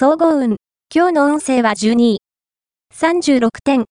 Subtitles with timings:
[0.00, 0.58] 総合運。
[0.94, 2.18] 今日の運勢は12位。
[2.94, 3.86] 36点。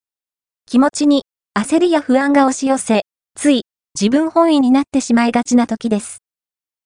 [0.66, 3.02] 気持ちに焦りや不安が押し寄せ、
[3.36, 3.64] つい
[4.00, 6.20] 自分本位になってしまいがちな時です。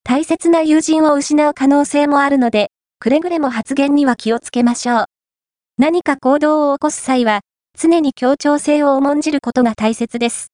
[0.03, 5.05] 大切な友人を失う可能性もあるので、くれぐれも発言には気をつけましょう。
[5.77, 7.41] 何か行動を起こす際は、
[7.77, 10.47] 常に協調性を重んじることが大切です。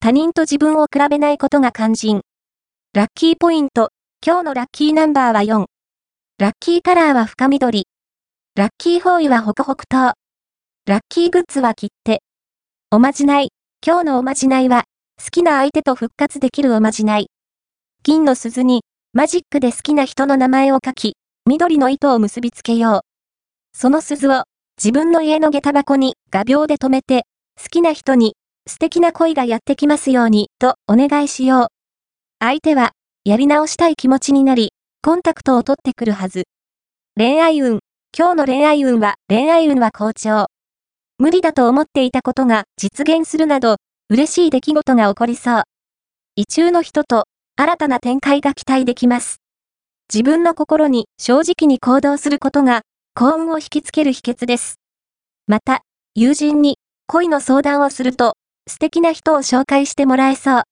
[0.00, 2.22] 他人と自分を比べないことが肝心。
[2.94, 3.90] ラッキーポイント。
[4.26, 5.66] 今日のラッキーナンバーは4。
[6.38, 7.81] ラッキーカラーは深緑。
[8.54, 10.12] ラッキーフォーイはホクホク糖。
[10.84, 12.20] ラッキーグッズは切手。
[12.90, 13.48] おまじない。
[13.82, 14.84] 今日のおまじないは、
[15.18, 17.28] 好きな相手と復活できるおまじない。
[18.02, 18.82] 金の鈴に、
[19.14, 21.14] マジックで好きな人の名前を書き、
[21.46, 23.00] 緑の糸を結びつけよう。
[23.72, 24.42] その鈴を、
[24.76, 27.24] 自分の家の下駄箱に画鋲で留めて、
[27.58, 28.34] 好きな人に、
[28.68, 31.66] 素敵な恋がやってきますように、とお願いしよう。
[32.38, 32.90] 相手は、
[33.24, 36.42] やり直したい気持ちになり、コンタクトを取ってくるはず。
[37.16, 37.80] 恋愛運。
[38.14, 40.48] 今日の恋愛運は、恋愛運は好調。
[41.16, 43.76] 無理だと思っていたことが実現するなど、
[44.10, 45.62] 嬉しい出来事が起こりそう。
[46.36, 47.24] 異中の人と、
[47.56, 49.38] 新たな展開が期待できます。
[50.12, 52.82] 自分の心に正直に行動することが、
[53.14, 54.74] 幸運を引きつける秘訣です。
[55.46, 55.80] また、
[56.14, 56.76] 友人に
[57.06, 58.34] 恋の相談をすると、
[58.68, 60.62] 素敵な人を紹介してもらえそう。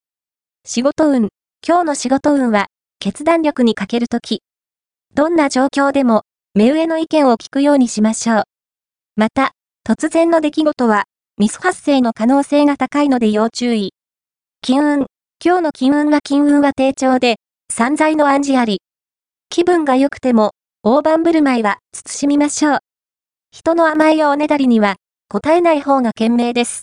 [0.67, 1.31] 仕事運。
[1.67, 2.67] 今日の仕事運は、
[2.99, 4.43] 決断力に欠けるとき。
[5.15, 8.43] どんな状況でも、目上の意見を聞くようにしましょう。
[9.15, 9.53] また、
[9.87, 11.05] 突然の出来事は、
[11.39, 13.93] ミス発生の可能性が高いので要注意。
[14.61, 15.07] 金運。
[15.43, 17.37] 今日の金運は金運は低調で、
[17.73, 18.81] 散財の暗示あり。
[19.49, 20.51] 気分が良くても、
[20.83, 22.79] 大盤振る舞いは慎みましょう。
[23.53, 24.97] 人の甘えやおねだりには、
[25.29, 26.79] 答えない方が賢明です。